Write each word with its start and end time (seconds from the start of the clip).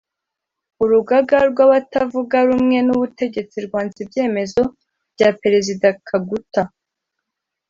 urugaga 0.83 1.37
rw’abatavuga 1.51 2.37
rumwe 2.49 2.77
n’ubutegetsi 2.87 3.57
rwanze 3.67 3.97
ibyemezo 4.05 4.61
bya 5.13 5.29
Perezida 5.41 5.87
Kaguta 6.07 6.61